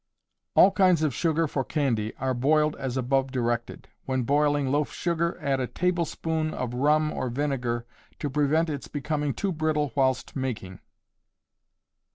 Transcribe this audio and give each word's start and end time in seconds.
All 0.55 0.71
kinds 0.71 1.03
of 1.03 1.13
sugar 1.13 1.47
for 1.47 1.63
candy, 1.63 2.11
are 2.15 2.33
boiled 2.33 2.75
as 2.77 2.97
above 2.97 3.29
directed. 3.31 3.87
When 4.05 4.23
boiling 4.23 4.71
loaf 4.71 4.91
sugar, 4.91 5.37
add 5.39 5.59
a 5.59 5.67
tablespoonful 5.67 6.55
of 6.57 6.73
rum 6.73 7.11
or 7.13 7.29
vinegar, 7.29 7.85
to 8.17 8.27
prevent 8.27 8.67
its 8.67 8.87
becoming 8.87 9.35
too 9.35 9.51
brittle 9.51 9.91
whilst 9.95 10.35
making. 10.35 10.79